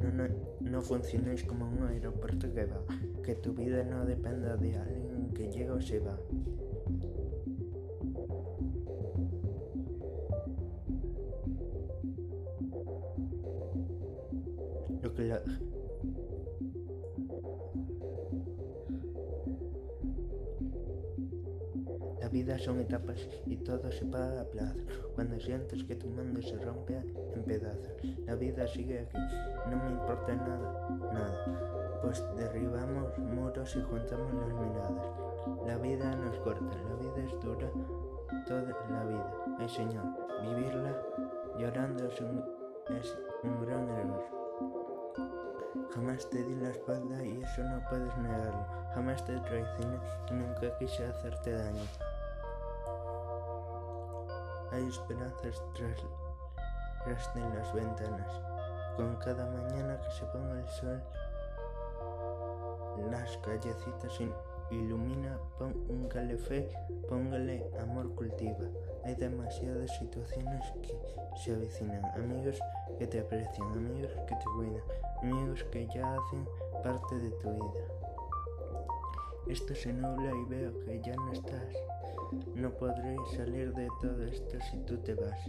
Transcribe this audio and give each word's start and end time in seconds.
No, 0.00 0.28
no, 0.60 0.82
funciones 0.82 1.44
como 1.44 1.68
un 1.68 1.84
aeropuerto 1.84 2.52
que 2.52 2.64
va, 2.64 2.82
que 3.22 3.34
tu 3.34 3.52
vida 3.54 3.84
no 3.84 4.04
dependa 4.04 4.56
de 4.56 4.76
alguien 4.76 5.32
que 5.34 5.50
llega 5.50 5.74
o 5.74 5.80
se 5.80 6.00
va. 6.00 6.18
Lo 15.02 15.14
que 15.14 15.22
la, 15.24 15.42
vida 22.30 22.58
son 22.58 22.80
etapas 22.80 23.28
y 23.46 23.56
todo 23.56 23.90
se 23.90 24.04
paga 24.06 24.42
a 24.42 24.44
plazo. 24.44 24.78
Cuando 25.14 25.38
sientes 25.40 25.84
que 25.84 25.96
tu 25.96 26.08
mundo 26.08 26.40
se 26.42 26.56
rompe 26.58 26.96
en 26.96 27.42
pedazos, 27.44 27.92
la 28.26 28.34
vida 28.34 28.66
sigue 28.66 29.00
aquí. 29.00 29.18
No 29.70 29.76
me 29.76 29.90
importa 29.90 30.34
nada, 30.34 30.88
nada. 31.12 32.00
Pues 32.02 32.24
derribamos 32.36 33.18
muros 33.18 33.76
y 33.76 33.82
juntamos 33.82 34.32
las 34.34 34.54
miradas. 34.54 35.20
La 35.66 35.78
vida 35.78 36.14
nos 36.16 36.38
corta, 36.38 36.76
la 36.88 36.94
vida 36.96 37.24
es 37.26 37.40
dura, 37.40 37.70
toda 38.46 38.62
la 38.90 39.04
vida. 39.04 39.34
Ay 39.58 39.68
Señor, 39.68 40.04
vivirla 40.42 40.96
llorando 41.58 42.06
es 42.06 42.20
un, 42.20 42.44
es 42.98 43.16
un 43.42 43.66
gran 43.66 43.88
error. 43.88 44.24
Jamás 45.94 46.28
te 46.30 46.42
di 46.42 46.54
la 46.54 46.70
espalda 46.70 47.24
y 47.24 47.42
eso 47.42 47.62
no 47.64 47.80
puedes 47.88 48.16
negarlo. 48.18 48.66
Jamás 48.94 49.24
te 49.24 49.38
traicioné 49.40 49.98
y 50.30 50.34
nunca 50.34 50.76
quise 50.78 51.04
hacerte 51.04 51.52
daño. 51.52 52.09
Hay 54.72 54.86
esperanzas 54.86 55.62
tras, 55.74 57.34
de 57.34 57.40
las 57.40 57.72
ventanas. 57.74 58.40
Con 58.96 59.16
cada 59.16 59.46
mañana 59.46 60.00
que 60.00 60.10
se 60.12 60.24
ponga 60.26 60.60
el 60.60 60.68
sol, 60.68 61.02
las 63.10 63.36
callecitas 63.38 64.20
ilumina, 64.70 65.38
pon 65.58 65.74
un 65.88 66.08
calefé, 66.08 66.68
póngale 67.08 67.70
amor 67.80 68.14
cultiva. 68.14 68.66
Hay 69.04 69.14
demasiadas 69.14 69.90
situaciones 69.98 70.64
que 70.82 70.96
se 71.42 71.54
avecinan, 71.54 72.04
amigos 72.14 72.58
que 72.98 73.06
te 73.06 73.20
aprecian, 73.20 73.68
amigos 73.72 74.12
que 74.26 74.34
te 74.36 74.44
cuidan, 74.56 74.82
amigos 75.22 75.64
que 75.72 75.86
ya 75.88 76.14
hacen 76.14 76.46
parte 76.82 77.18
de 77.18 77.30
tu 77.30 77.50
vida. 77.50 77.99
Esto 79.50 79.74
se 79.74 79.92
nubla 79.92 80.30
y 80.32 80.48
veo 80.48 80.78
que 80.78 81.00
ya 81.04 81.16
no 81.16 81.32
estás. 81.32 81.74
No 82.54 82.70
podré 82.70 83.16
salir 83.36 83.74
de 83.74 83.88
todo 84.00 84.24
esto 84.24 84.58
si 84.70 84.78
tú 84.86 84.96
te 84.98 85.14
vas. 85.14 85.40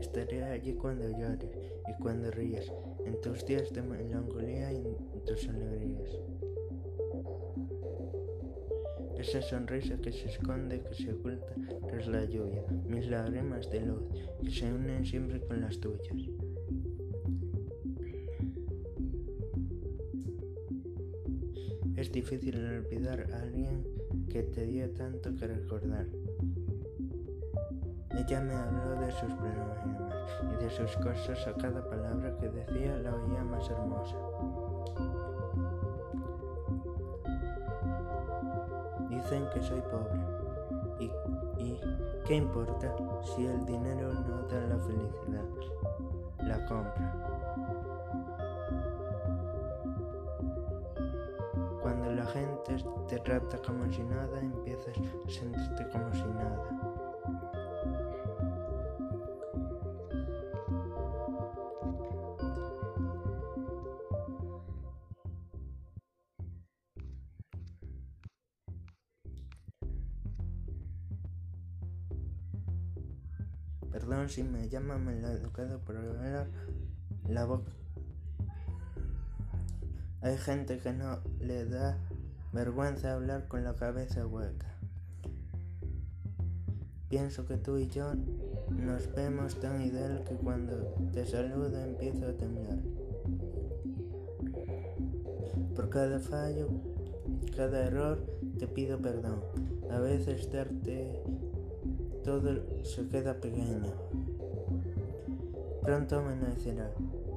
Estaré 0.00 0.42
allí 0.42 0.72
cuando 0.72 1.06
llores 1.10 1.50
y 1.86 2.02
cuando 2.02 2.30
rías, 2.30 2.72
en 3.04 3.20
tus 3.20 3.44
días 3.44 3.70
de 3.74 3.82
melancolía 3.82 4.72
y 4.72 4.86
en 4.86 5.24
tus 5.26 5.50
alegrías. 5.50 6.18
Esa 9.18 9.42
sonrisa 9.42 9.98
que 9.98 10.12
se 10.12 10.28
esconde, 10.28 10.80
que 10.80 10.94
se 10.94 11.12
oculta 11.12 11.54
tras 11.86 12.06
la 12.06 12.24
lluvia, 12.24 12.64
mis 12.86 13.06
lágrimas 13.06 13.70
de 13.70 13.82
luz, 13.82 14.04
que 14.42 14.50
se 14.50 14.72
unen 14.72 15.04
siempre 15.04 15.42
con 15.42 15.60
las 15.60 15.78
tuyas. 15.78 16.39
Es 22.10 22.14
difícil 22.14 22.56
olvidar 22.56 23.24
a 23.32 23.42
alguien 23.42 23.86
que 24.28 24.42
te 24.42 24.66
dio 24.66 24.90
tanto 24.94 25.32
que 25.36 25.46
recordar. 25.46 26.06
Ella 28.18 28.40
me 28.40 28.52
habló 28.52 29.00
de 29.00 29.12
sus 29.12 29.32
problemas 29.32 29.78
y 30.42 30.64
de 30.64 30.70
sus 30.70 30.96
cosas 30.96 31.46
a 31.46 31.54
cada 31.54 31.88
palabra 31.88 32.36
que 32.40 32.48
decía 32.48 32.96
la 32.96 33.14
oía 33.14 33.44
más 33.44 33.70
hermosa. 33.70 34.16
Dicen 39.08 39.44
que 39.54 39.62
soy 39.62 39.80
pobre. 39.82 40.18
¿Y, 40.98 41.04
¿Y 41.62 41.80
qué 42.26 42.34
importa 42.34 42.92
si 43.22 43.46
el 43.46 43.64
dinero 43.66 44.12
no 44.14 44.48
da 44.48 44.66
la 44.66 44.78
felicidad? 44.80 45.44
La 46.40 46.66
compra. 46.66 48.29
Gente 52.32 52.84
te 53.08 53.18
trata 53.18 53.60
como 53.62 53.90
si 53.92 54.02
nada, 54.02 54.40
empiezas 54.40 54.96
a 54.96 55.30
sentirte 55.30 55.88
como 55.90 56.12
si 56.12 56.22
nada. 56.22 56.80
Perdón 73.90 74.28
si 74.28 74.42
me 74.44 74.68
llama 74.68 74.96
educado 74.96 75.80
por 75.80 75.96
hablar 75.96 76.48
la 77.28 77.44
boca. 77.44 77.72
Hay 80.22 80.36
gente 80.36 80.78
que 80.78 80.92
no 80.92 81.18
le 81.40 81.64
da 81.64 81.98
vergüenza 82.52 83.12
hablar 83.12 83.46
con 83.46 83.64
la 83.64 83.74
cabeza 83.74 84.26
hueca. 84.26 84.66
Pienso 87.08 87.46
que 87.46 87.56
tú 87.56 87.78
y 87.78 87.88
yo 87.88 88.12
nos 88.70 89.12
vemos 89.14 89.58
tan 89.60 89.82
ideal 89.82 90.24
que 90.28 90.34
cuando 90.34 90.94
te 91.12 91.26
saludo 91.26 91.76
empiezo 91.82 92.26
a 92.26 92.32
temblar. 92.32 92.78
Por 95.74 95.90
cada 95.90 96.18
fallo, 96.18 96.68
cada 97.56 97.86
error, 97.86 98.18
te 98.58 98.66
pido 98.66 98.98
perdón. 98.98 99.40
A 99.90 99.98
veces 99.98 100.50
darte 100.52 101.22
todo 102.24 102.84
se 102.84 103.08
queda 103.08 103.34
pequeño. 103.34 103.92
Pronto 105.82 106.18
amanecerá 106.18 106.92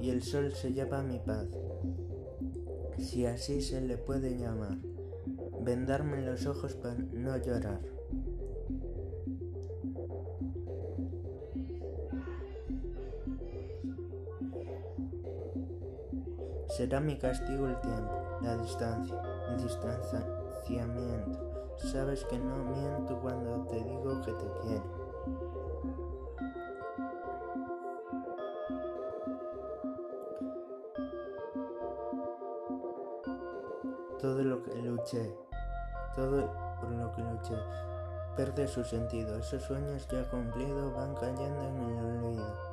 y 0.00 0.10
el 0.10 0.22
sol 0.22 0.52
se 0.52 0.72
lleva 0.72 1.02
mi 1.02 1.18
paz 1.18 1.46
si 2.98 3.26
así 3.26 3.62
se 3.62 3.80
le 3.80 3.96
puede 3.96 4.38
llamar, 4.38 4.78
vendarme 5.60 6.22
los 6.22 6.46
ojos 6.46 6.74
para 6.74 6.94
no 6.94 7.36
llorar. 7.36 7.80
Será 16.76 17.00
mi 17.00 17.16
castigo 17.16 17.68
el 17.68 17.80
tiempo, 17.80 18.12
la 18.42 18.58
distancia, 18.58 19.22
el 19.50 19.62
distanciamiento. 19.62 21.74
Sabes 21.78 22.22
que 22.24 22.38
no 22.38 22.64
miento 22.64 23.18
cuando 23.20 23.66
te 23.66 23.76
digo 23.76 24.20
que 24.20 24.32
te 24.32 24.46
quiero. 24.62 24.84
Todo 34.20 34.42
lo 34.42 34.62
que 34.62 34.74
luché, 34.76 35.34
todo 36.14 36.50
por 36.80 36.90
lo 36.90 37.12
que 37.12 37.22
luché, 37.22 37.56
pierde 38.36 38.66
su 38.66 38.82
sentido. 38.82 39.36
Esos 39.38 39.62
sueños 39.62 40.08
ya 40.08 40.28
cumplidos 40.30 40.94
van 40.94 41.14
cayendo 41.14 41.62
en 41.62 41.76
el 41.82 42.24
olvido. 42.24 42.65